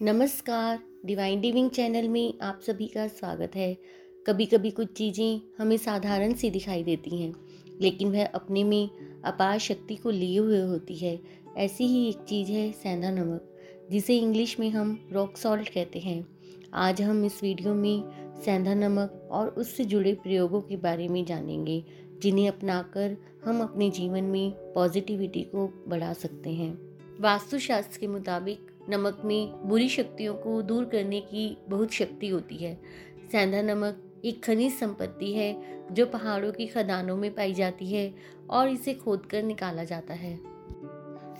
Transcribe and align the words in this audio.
नमस्कार 0.00 0.78
divine 1.06 1.40
डिविंग 1.40 1.68
channel 1.70 2.08
में 2.08 2.38
आप 2.42 2.60
सभी 2.60 2.86
का 2.86 3.06
स्वागत 3.08 3.54
है। 3.56 3.76
कभी 4.26 4.46
कभी 4.46 4.70
कुछ 4.70 4.92
चीज़ें 4.92 5.40
हमें 5.58 5.76
साधारण 5.76 6.34
सी 6.34 6.50
दिखाई 6.50 6.82
देती 6.84 7.20
हैं, 7.22 7.32
लेकिन 7.80 8.10
वह 8.12 8.26
अपने 8.26 8.64
में 8.64 8.90
अपार 9.24 9.58
शक्ति 9.58 9.96
को 9.96 10.10
लिए 10.10 10.38
हुए 10.38 10.60
होती 10.60 10.96
है। 10.96 11.18
ऐसी 11.56 11.86
ही 11.86 12.08
एक 12.08 12.24
चीज़ 12.28 12.50
है 12.50 12.70
सेंधा 12.72 13.10
नमक, 13.10 13.54
जिसे 13.90 14.18
इंग्लिश 14.18 14.58
में 14.60 14.68
हम 14.70 14.98
रॉक 15.12 15.36
सॉल्ट 15.36 15.68
कहते 15.68 15.98
हैं। 15.98 16.26
आज 16.74 17.02
हम 17.02 17.24
इस 17.24 17.42
वीडियो 17.42 17.74
में 17.74 18.02
सेंधा 18.44 18.74
नमक 18.74 19.28
और 19.30 19.48
उससे 19.48 19.84
जुड़े 19.84 20.14
प्रयोगों 20.14 20.60
के 20.60 20.76
बारे 20.76 21.08
में 21.08 21.24
जानेंगे, 21.24 21.82
जिन्हें 22.22 22.48
अपनाकर 22.48 23.16
हम 23.44 23.62
अपने 23.62 23.90
जीवन 23.90 24.24
में 24.24 24.50
पॉजिटिविटी 24.74 25.42
को 25.44 25.66
बढ़ा 25.88 26.12
सकते 26.12 26.50
हैं। 26.50 26.72
वास्तुशास्त्र 27.20 27.98
के 28.00 28.06
मुताबिक 28.06 28.70
नमक 28.88 29.22
में 29.24 29.68
बुरी 29.68 29.88
शक्तियों 29.88 30.34
को 30.34 30.60
दूर 30.62 30.84
करने 30.84 31.20
की 31.20 31.56
बहुत 31.68 31.92
शक्ति 31.92 32.28
होती 32.28 32.56
है। 32.56 32.74
सेंधा 33.32 33.62
नमक 33.62 34.22
एक 34.24 34.42
खनिज 34.44 34.72
संपत्ति 34.72 35.32
है, 35.32 35.56
जो 35.92 36.06
पहाड़ों 36.06 36.52
की 36.52 36.66
खदानों 36.66 37.16
में 37.16 37.34
पाई 37.34 37.54
जाती 37.54 37.86
है 37.86 38.12
और 38.50 38.68
इसे 38.68 38.94
खोद 38.94 39.26
कर 39.26 39.42
निकाला 39.42 39.84
जाता 39.84 40.14
है। 40.14 40.38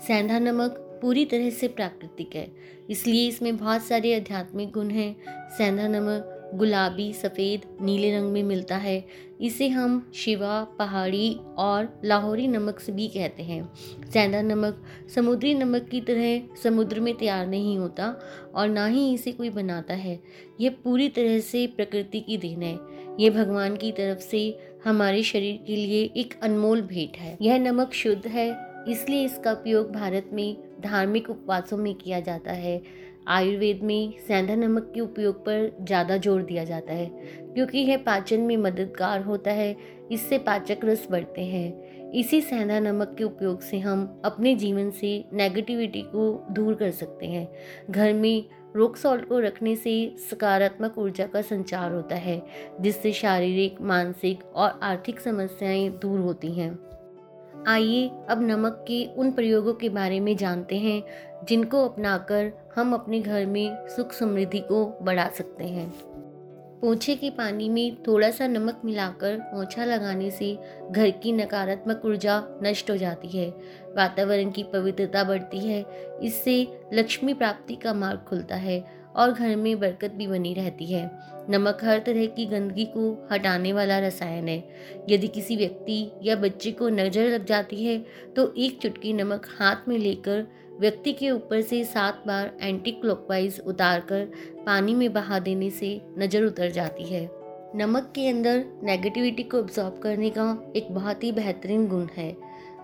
सेंधा 0.07 0.39
नमक 0.39 0.81
पूरी 1.01 1.25
तरह 1.25 1.49
से 1.49 1.67
प्राकृतिक 1.67 2.35
है, 2.35 2.51
इसलिए 2.89 3.27
इसमें 3.27 3.55
बहुत 3.57 3.83
सारे 3.83 4.15
आध्यात्मिक 4.15 4.71
गुण 4.71 4.89
हैं। 4.89 5.15
सेंधा 5.57 5.87
नमक 5.87 6.31
गुलाबी, 6.53 7.13
सफ़ेद, 7.13 7.61
नीले 7.81 8.17
रंग 8.17 8.31
में 8.31 8.43
मिलता 8.43 8.77
है। 8.77 9.05
इसे 9.41 9.67
हम 9.67 10.11
शिवा, 10.15 10.63
पहाड़ी 10.79 11.37
और 11.57 12.01
लाहौरी 12.05 12.47
नमक 12.47 12.79
से 12.79 12.91
भी 12.91 13.07
कहते 13.07 13.43
हैं। 13.43 13.73
सेंधा 14.13 14.41
नमक 14.41 14.83
समुद्री 15.15 15.53
नमक 15.53 15.87
की 15.89 16.01
तरह 16.01 16.41
समुद्र 16.63 16.99
में 16.99 17.13
तैयार 17.17 17.47
नहीं 17.47 17.77
होता 17.77 18.19
और 18.55 18.69
ना 18.69 18.87
ही 18.87 19.13
इसे 19.13 19.31
कोई 19.31 19.49
बनाता 19.49 19.93
है। 19.93 20.19
यह 20.61 20.75
पूरी 20.83 21.09
तरह 21.09 21.39
से 21.39 21.67
प्रकृति 21.67 22.19
की 22.19 22.37
देन 22.37 22.61
है। 22.61 22.79
यह 23.19 23.29
भगवान 23.31 23.75
की 23.75 23.91
तरफ़ 23.91 24.19
से 24.19 24.59
हमारे 24.85 25.23
शरीर 25.23 25.59
के 25.67 25.75
लिए 25.75 26.03
एक 26.17 26.39
अनमोल 26.43 26.81
भेंट 26.81 27.17
है। 27.17 27.37
यह 27.41 27.59
नमक 27.59 27.93
शुद्ध 27.93 28.27
है, 28.27 28.75
इसलिए 28.87 29.25
इसका 29.25 29.51
उपयोग 29.51 29.91
भारत 29.91 30.29
में 30.33 30.57
धार्मिक 30.81 31.29
उपवासों 31.29 31.77
में 31.77 31.95
किया 31.95 32.19
जाता 32.19 32.51
है। 32.51 32.83
आयुर्वेद 33.27 33.79
में 33.83 34.13
सेंधा 34.27 34.55
नमक 34.55 34.91
के 34.95 35.01
उपयोग 35.01 35.39
पर 35.45 35.77
ज़्यादा 35.81 36.17
ज़ोर 36.17 36.41
दिया 36.41 36.63
जाता 36.63 36.93
है, 36.93 37.05
क्योंकि 37.53 37.77
यह 37.77 37.97
पाचन 37.97 38.39
में 38.39 38.55
मददगार 38.57 39.21
होता 39.21 39.51
है, 39.51 39.75
इससे 40.11 40.37
पाचक 40.37 40.85
रस 40.85 41.07
बढ़ते 41.11 41.41
हैं। 41.41 42.11
इसी 42.11 42.41
सेंधा 42.41 42.79
नमक 42.79 43.15
के 43.17 43.23
उपयोग 43.23 43.61
से 43.61 43.79
हम 43.79 44.21
अपने 44.25 44.55
जीवन 44.55 44.91
से 44.91 45.23
नेगेटिविटी 45.33 46.01
को 46.01 46.31
दूर 46.51 46.73
कर 46.73 46.91
सकते 46.91 47.25
हैं। 47.25 47.47
घर 47.89 48.13
में 48.13 48.45
रोक 48.75 48.97
सॉल्ट 48.97 49.27
को 49.27 49.39
रखने 49.39 49.75
से 49.75 50.15
सकारात्मक 50.19 50.97
ऊर्जा 50.97 51.25
का 51.25 51.41
संचार 51.41 51.91
होता 51.91 52.15
है, 52.15 52.41
जिससे 52.81 53.11
शारीरिक, 53.11 53.81
मानसिक 53.81 54.43
और 54.45 54.79
आर्थिक 54.83 55.19
समस्याएँ 55.19 55.89
दूर 56.01 56.19
होती 56.19 56.51
हैं। 56.51 56.73
आइए 57.67 58.09
अब 58.29 58.41
नमक 58.41 58.83
के 58.87 59.05
उन 59.17 59.31
प्रयोगों 59.31 59.73
के 59.73 59.89
बारे 59.89 60.19
में 60.19 60.35
जानते 60.37 60.77
हैं, 60.77 61.03
जिनको 61.45 61.85
अपनाकर 61.85 62.51
हम 62.75 62.93
अपने 62.93 63.19
घर 63.19 63.45
में 63.45 63.87
सुख 63.87 64.11
समृद्धि 64.13 64.59
को 64.59 64.85
बढ़ा 65.01 65.27
सकते 65.29 65.63
हैं। 65.63 65.89
पोछे 66.81 67.15
के 67.15 67.29
पानी 67.29 67.69
में 67.69 67.95
थोड़ा 68.03 68.29
सा 68.31 68.47
नमक 68.47 68.81
मिलाकर 68.85 69.37
पोछा 69.43 69.85
लगाने 69.85 70.29
से 70.31 70.57
घर 70.91 71.09
की 71.23 71.31
नकारात्मक 71.31 72.01
ऊर्जा 72.05 72.41
नष्ट 72.63 72.91
हो 72.91 72.97
जाती 72.97 73.27
है, 73.27 73.49
वातावरण 73.95 74.51
की 74.51 74.63
पवित्रता 74.63 75.23
बढ़ती 75.23 75.59
है, 75.59 75.83
इससे 76.23 76.67
लक्ष्मी 76.93 77.33
प्राप्ति 77.33 77.75
का 77.75 77.93
मार्ग 77.93 78.19
खुलता 78.19 78.55
है 78.55 78.83
और 79.15 79.31
घर 79.31 79.55
में 79.55 79.79
बरकत 79.79 80.11
भी 80.11 80.27
बनी 80.27 80.53
रहती 80.53 80.85
है। 80.85 81.09
नमक 81.49 81.83
हर 81.83 81.99
तरह 81.99 82.25
की 82.27 82.45
गंदगी 82.45 82.85
को 82.87 83.27
हटाने 83.31 83.73
वाला 83.73 83.99
रसायन 83.99 84.47
है। 84.47 84.57
यदि 85.09 85.27
किसी 85.27 85.55
व्यक्ति 85.55 86.11
या 86.23 86.35
बच्चे 86.35 86.71
को 86.71 86.89
नज़र 86.89 87.29
लग 87.29 87.45
जाती 87.45 87.83
है 87.85 87.97
तो 88.35 88.53
एक 88.57 88.79
चुटकी 88.81 89.13
नमक 89.13 89.47
हाथ 89.59 89.87
में 89.87 89.97
लेकर 89.97 90.45
व्यक्ति 90.79 91.13
के 91.13 91.29
ऊपर 91.31 91.61
से 91.61 91.83
सात 91.83 92.23
बार 92.27 92.51
एंटी 92.61 92.91
क्लॉकवाइज 92.91 93.61
उतार 93.67 93.99
कर 94.09 94.25
पानी 94.65 94.95
में 94.95 95.11
बहा 95.13 95.39
देने 95.39 95.69
से 95.69 95.99
नज़र 96.17 96.43
उतर 96.43 96.71
जाती 96.71 97.03
है। 97.03 97.29
नमक 97.75 98.11
के 98.15 98.27
अंदर 98.27 98.63
नेगेटिविटी 98.83 99.43
को 99.43 99.59
ऑब्जॉर्व 99.59 99.99
करने 100.01 100.29
का 100.29 100.73
एक 100.75 100.91
बहुत 100.91 101.23
ही 101.23 101.31
बेहतरीन 101.31 101.87
गुण 101.87 102.07
है। 102.17 102.29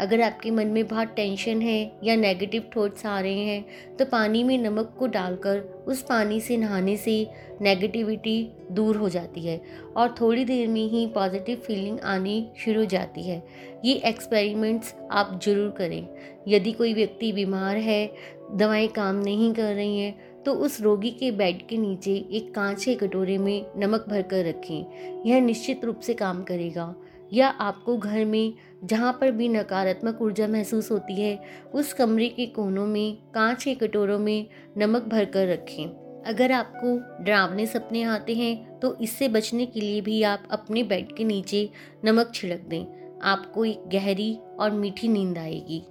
अगर 0.02 0.22
आपके 0.22 0.52
मन 0.52 0.68
में 0.68 0.88
बहुत 0.88 1.08
टेंशन 1.16 1.62
है 1.62 2.00
या 2.04 2.16
नेगेटिव 2.16 2.70
थॉट्स 2.76 3.06
आ 3.06 3.20
रहे 3.20 3.44
हैं 3.46 3.96
तो 3.98 4.06
पानी 4.06 4.44
में 4.44 4.58
नमक 4.58 4.94
को 5.00 5.08
डालकर 5.08 5.60
उस 5.88 6.02
पानी 6.02 6.40
से 6.42 6.58
नहाने 6.58 6.96
से 6.98 7.16
नेगेटिविटी 7.62 8.38
दूर 8.72 8.98
हो 8.98 9.10
जाती 9.10 9.42
है 9.42 9.60
और 9.98 10.16
थोड़ी 10.22 10.46
देर 10.46 10.68
में 10.68 10.88
ही 10.90 11.06
पॉजिटिव 11.08 11.58
फीलिंग 11.58 12.00
आनी 12.06 12.46
शुरू 12.58 12.80
हो 12.80 12.86
जाती 12.86 13.24
है। 13.24 13.42
ये 13.86 13.94
एक्सपेरिमेंट्स 14.06 14.94
आप 15.12 15.40
ज़रूर 15.44 15.70
करें। 15.70 16.08
यदि 16.48 16.72
कोई 16.72 16.94
व्यक्ति 16.94 17.32
बीमार 17.34 17.78
है, 17.78 18.12
दवाएँ 18.52 18.88
काम 18.88 19.16
नहीं 19.16 19.54
कर 19.54 19.74
रही 19.76 20.00
हैं 20.00 20.44
तो 20.44 20.54
उस 20.56 20.82
रोगी 20.82 21.10
के 21.12 21.32
बेड 21.32 21.66
के 21.68 21.78
नीचे 21.78 22.14
एक 22.32 22.54
कांच 22.56 22.84
के 22.86 22.96
कटोरे 22.96 23.38
में 23.38 23.66
नमक 23.78 24.06
भर 24.10 24.22
कर 24.22 24.46
रखें। 24.46 25.24
यह 25.26 25.42
निश्चित 25.42 25.86
रूप 25.86 26.00
से 26.00 26.14
काम 26.14 26.44
करेगा। 26.44 26.94
या 27.34 27.48
आपको 27.48 27.98
घर 27.98 28.26
में 28.26 28.54
जहाँ 28.84 29.12
पर 29.14 29.32
भी 29.32 29.48
नकारात्मक 29.50 30.22
ऊर्जा 30.22 30.48
महसूस 30.48 30.92
होती 30.92 31.22
है, 31.22 31.40
उस 31.74 31.94
कमरे 31.94 32.28
के 32.30 32.46
कोनों 32.48 32.86
में, 32.88 33.18
कांच 33.34 33.64
के 33.64 33.76
कटोरों 33.78 34.20
में 34.20 34.48
नमक 34.78 35.04
भर 35.04 35.26
कर 35.26 35.48
रखें। 35.48 35.86
अगर 36.26 36.52
आपको 36.52 36.98
डरावने 37.24 37.66
सपने 37.66 38.04
आते 38.06 38.34
हैं 38.36 38.80
तो 38.80 38.96
इससे 39.02 39.28
बचने 39.30 39.66
के 39.66 39.80
लिए 39.80 40.02
भी 40.02 40.22
आप 40.24 40.44
अपने 40.52 40.84
बेड 40.84 41.16
के 41.16 41.24
नीचे 41.24 41.70
नमक 42.06 42.32
छिड़क 42.36 42.66
दें। 42.68 42.86
आपको 43.24 43.66
एक 43.66 43.88
गहरी 43.88 44.34
और 44.60 44.72
मीठी 44.72 45.08
नींद 45.08 45.38
आएगी। 45.38 45.82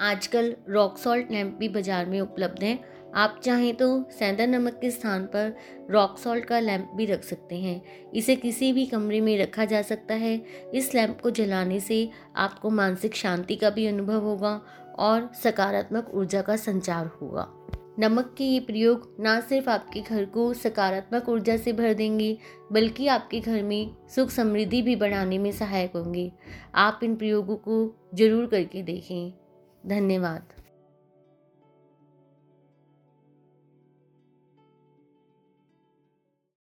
आजकल 0.00 0.54
रॉक 0.68 0.98
सॉल्ट 0.98 1.30
लैम्प 1.32 1.56
भी 1.58 1.68
बाज़ार 1.68 2.06
में 2.06 2.20
उपलब्ध 2.20 2.62
हैं। 2.62 2.78
आप 3.16 3.40
चाहें 3.44 3.74
तो 3.76 3.86
सेंधा 4.10 4.46
नमक 4.46 4.78
के 4.80 4.90
स्थान 4.90 5.24
पर 5.26 5.54
रॉक 5.90 6.18
सॉल्ट 6.18 6.44
का 6.44 6.60
लैंप 6.60 6.90
भी 6.94 7.06
रख 7.06 7.22
सकते 7.24 7.56
हैं। 7.56 8.10
इसे 8.14 8.36
किसी 8.36 8.72
भी 8.72 8.86
कमरे 8.86 9.20
में 9.20 9.38
रखा 9.38 9.64
जा 9.64 9.82
सकता 9.82 10.14
है। 10.14 10.34
इस 10.74 10.94
लैंप 10.94 11.20
को 11.20 11.30
जलाने 11.30 11.80
से 11.80 12.08
आपको 12.36 12.70
मानसिक 12.70 13.14
शांति 13.14 13.56
का 13.56 13.70
भी 13.70 13.86
अनुभव 13.86 14.24
होगा 14.24 14.60
और 14.98 15.30
सकारात्मक 15.42 16.10
ऊर्जा 16.14 16.42
का 16.42 16.56
संचार 16.56 17.06
होगा। 17.06 17.48
नमक 17.98 18.34
के 18.38 18.44
ये 18.44 18.60
प्रयोग 18.60 19.16
ना 19.20 19.38
सिर्फ़ 19.40 19.70
आपके 19.70 20.00
घर 20.00 20.24
को 20.24 20.52
सकारात्मक 20.54 21.28
ऊर्जा 21.28 21.56
से 21.56 21.72
भर 21.72 21.94
देंगे, 21.94 22.38
बल्कि 22.72 23.06
आपके 23.06 23.40
घर 23.40 23.62
में 23.62 23.94
सुख 24.14 24.30
समृद्धि 24.30 24.82
भी 24.82 24.96
बढ़ाने 24.96 25.38
में 25.38 25.50
सहायक 25.52 25.96
होंगे। 25.96 26.30
आप 26.74 27.00
इन 27.02 27.16
प्रयोगों 27.16 27.56
को 27.56 27.94
ज़रूर 28.14 28.46
करके 28.46 28.82
देखें। 28.82 29.32
धन्यवाद। 29.86 30.52